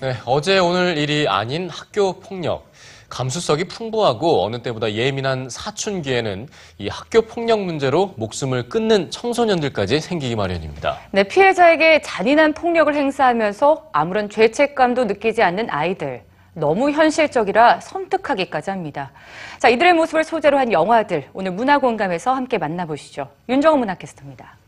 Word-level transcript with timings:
네, 0.00 0.14
어제 0.26 0.60
오늘 0.60 0.96
일이 0.96 1.26
아닌 1.26 1.68
학교 1.68 2.20
폭력. 2.20 2.68
감수성이 3.08 3.64
풍부하고 3.64 4.44
어느 4.44 4.62
때보다 4.62 4.92
예민한 4.92 5.48
사춘기에는 5.50 6.46
이 6.78 6.88
학교 6.88 7.22
폭력 7.22 7.60
문제로 7.62 8.14
목숨을 8.16 8.68
끊는 8.68 9.10
청소년들까지 9.10 10.00
생기기 10.00 10.36
마련입니다. 10.36 10.98
네, 11.10 11.24
피해자에게 11.24 12.02
잔인한 12.02 12.52
폭력을 12.54 12.94
행사하면서 12.94 13.88
아무런 13.92 14.30
죄책감도 14.30 15.06
느끼지 15.06 15.42
않는 15.42 15.68
아이들. 15.68 16.22
너무 16.54 16.92
현실적이라 16.92 17.80
섬뜩하기까지 17.80 18.70
합니다. 18.70 19.10
자, 19.58 19.68
이들의 19.68 19.94
모습을 19.94 20.22
소재로 20.22 20.58
한 20.58 20.70
영화들 20.70 21.28
오늘 21.32 21.50
문화공감에서 21.50 22.34
함께 22.34 22.56
만나보시죠. 22.56 23.28
윤정은 23.48 23.80
문화캐스터입니다. 23.80 24.58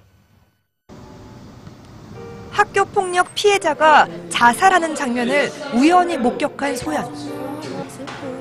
학교 2.61 2.85
폭력 2.85 3.35
피해자가 3.35 4.07
자살하는 4.29 4.95
장면을 4.95 5.51
우연히 5.73 6.19
목격한 6.19 6.77
소연. 6.77 7.11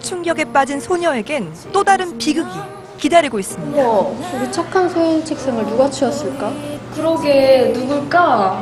충격에 0.01 0.43
빠진 0.43 0.81
소녀에겐 0.81 1.53
또 1.71 1.85
다른 1.85 2.17
비극이 2.17 2.49
기다리고 2.97 3.39
있습니다. 3.39 3.81
어, 3.81 4.13
우리 4.33 4.51
착한 4.51 4.89
소연 4.89 5.23
책상을 5.23 5.65
누가 5.67 5.89
치웠을까? 5.89 6.51
그러게 6.93 7.71
누굴까? 7.73 8.61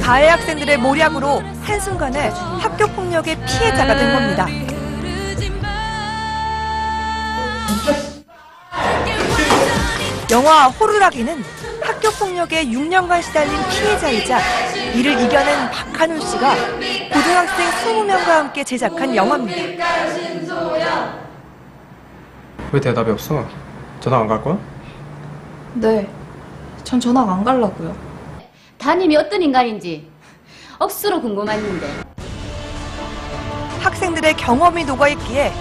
가해 0.00 0.28
학생들의 0.28 0.78
모략으로 0.78 1.42
한순간에 1.62 2.30
학교 2.58 2.86
폭력의 2.86 3.36
피해자가 3.44 3.94
된 3.94 4.14
겁니다. 4.14 4.48
영화 10.30 10.68
호루라기는 10.68 11.44
학교 11.86 12.10
폭력에 12.10 12.64
6년간 12.66 13.22
시달린 13.22 13.52
피해자이자 13.70 14.38
이를 14.94 15.12
이겨낸 15.20 15.70
박한울 15.70 16.20
씨가 16.20 16.54
고등학생 17.12 17.66
20명과 17.70 18.26
함께 18.26 18.64
제작한 18.64 19.14
영화입니다. 19.14 19.86
왜 22.72 22.80
대답이 22.80 23.10
없어? 23.12 23.46
전화 24.00 24.18
안 24.18 24.26
갈 24.28 24.42
거야? 24.42 24.58
네, 25.74 26.08
전 26.84 26.98
전학 26.98 27.28
안 27.28 27.44
가려고요. 27.44 27.94
담임이 28.78 29.16
어떤 29.16 29.40
인간인지 29.42 30.08
억수로 30.78 31.20
궁금했는데 31.20 31.86
학생들의 33.80 34.34
경험이 34.34 34.84
녹아있기에 34.84 35.52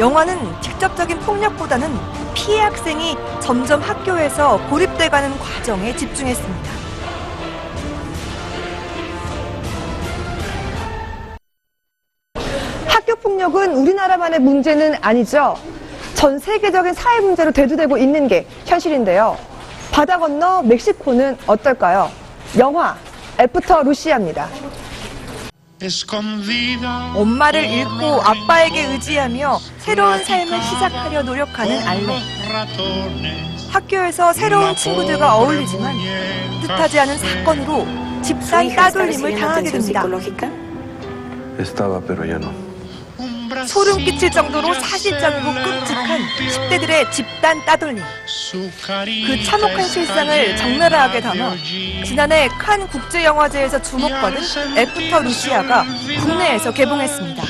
영화는 0.00 0.34
직접적인 0.62 1.18
폭력보다는 1.18 1.90
피해 2.32 2.60
학생이 2.60 3.18
점점 3.38 3.82
학교에서 3.82 4.58
고립돼가는 4.70 5.38
과정에 5.38 5.94
집중했습니다. 5.94 6.70
학교 12.86 13.14
폭력은 13.16 13.76
우리나라만의 13.76 14.40
문제는 14.40 14.94
아니죠. 15.02 15.54
전 16.14 16.38
세계적인 16.38 16.94
사회 16.94 17.20
문제로 17.20 17.50
대두되고 17.50 17.98
있는 17.98 18.26
게 18.26 18.46
현실인데요. 18.64 19.36
바다 19.92 20.16
건너 20.16 20.62
멕시코는 20.62 21.36
어떨까요? 21.46 22.10
영화 22.56 22.96
애프터 23.38 23.82
루시아입니다. 23.82 24.48
엄마를 27.16 27.64
잃고 27.64 28.20
아빠에게 28.22 28.84
의지하며 28.92 29.58
새로운 29.78 30.22
삶을 30.24 30.62
시작하려 30.62 31.22
노력하는 31.22 31.78
알레. 31.88 32.06
학교에서 33.70 34.32
새로운 34.32 34.74
친구들과 34.76 35.36
어울리지만 35.36 35.96
뜻하지 36.62 37.00
않은 37.00 37.18
사건으로 37.18 37.86
집단 38.22 38.68
따돌림을 38.76 39.30
당하게 39.40 39.70
됩니다. 39.72 40.02
소름 43.66 43.98
끼칠 44.04 44.30
정도로 44.30 44.74
사실적이고 44.74 45.52
끔찍한 45.52 46.20
10대들의 46.48 47.10
집단 47.12 47.64
따돌림. 47.64 48.02
그 49.26 49.44
참혹한 49.44 49.82
실상을 49.84 50.56
적나라하게 50.56 51.20
담아 51.20 51.54
지난해 52.04 52.48
칸 52.58 52.86
국제영화제에서 52.88 53.80
주목받은 53.82 54.38
애프터 54.76 55.20
루시아가 55.20 55.84
국내에서 56.20 56.72
개봉했습니다. 56.72 57.42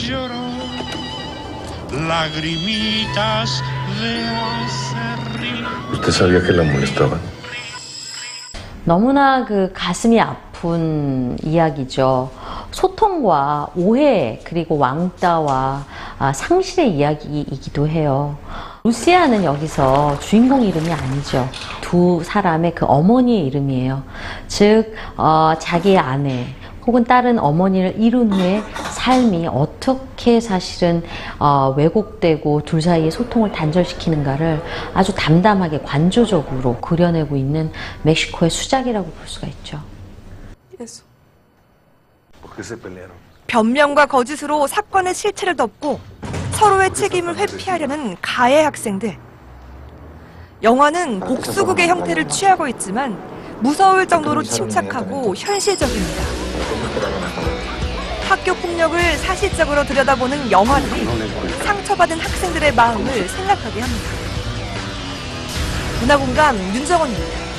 너무나 8.85 9.45
그 9.45 9.71
가슴이 9.75 10.21
아픈 10.21 11.37
이야기죠. 11.43 12.31
소통과 12.71 13.69
오해 13.77 14.41
그리고 14.45 14.79
왕따와 14.79 15.85
아, 16.19 16.33
상실의 16.33 16.97
이야기이기도 16.97 17.89
해요. 17.89 18.37
루시아는 18.85 19.45
여기서 19.45 20.19
주인공 20.21 20.63
이름이 20.63 20.91
아니죠. 20.91 21.49
두 21.81 22.23
사람의 22.25 22.75
그 22.75 22.87
어머니의 22.87 23.47
이름이에요. 23.47 24.03
즉 24.49 24.95
어, 25.17 25.53
자기의 25.59 25.99
아내 25.99 26.47
혹은 26.87 27.05
다른 27.05 27.39
어머니를 27.39 28.01
잃은 28.01 28.33
후에 28.33 28.63
삶이 28.91 29.47
어떻게 29.49 30.41
사실은 30.41 31.03
어, 31.39 31.75
왜곡되고 31.77 32.63
둘 32.63 32.81
사이의 32.81 33.11
소통을 33.11 33.53
단절시키는가를 33.53 34.63
아주 34.95 35.15
담담하게 35.15 35.81
관조적으로 35.81 36.77
그려내고 36.77 37.37
있는 37.37 37.71
멕시코의 38.03 38.51
수작이라고 38.51 39.07
볼 39.07 39.29
수가 39.29 39.47
있죠. 39.49 39.79
¿Por 40.71 40.79
qué 40.79 40.85
se 40.85 41.03
pelearon? 41.03 41.10
변명과 43.47 44.07
거짓으로 44.07 44.67
사건의 44.67 45.15
실체를 45.15 45.57
덮고 45.57 46.01
서로의 46.53 46.93
책임을 46.95 47.37
회피하려는 47.37 48.17
가해 48.21 48.63
학생들. 48.63 49.17
영화는 50.63 51.21
복수극의 51.21 51.89
형태를 51.89 52.29
취하고 52.29 52.69
있지만 52.69 53.19
무서울 53.61 54.07
정도로 54.07 54.43
침착하고 54.43 55.35
현실적입니다. 55.35 56.23
학교 58.29 58.55
폭력을 58.55 59.01
사실적으로 59.19 59.85
들여다보는 59.85 60.51
영화들이 60.51 61.05
상처받은 61.65 62.21
학생들의 62.21 62.75
마음을 62.75 63.29
생각하게 63.29 63.81
합니다. 63.81 64.11
문화공감 66.01 66.57
윤정원입니다. 66.75 67.50